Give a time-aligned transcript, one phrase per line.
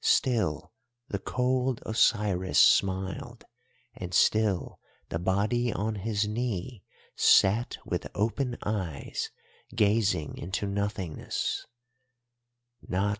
[0.03, 0.71] Still
[1.09, 3.45] the cold Osiris smiled,
[3.95, 6.83] and still the body on his knee
[7.15, 9.29] sat with open eyes
[9.75, 11.67] gazing into nothingness.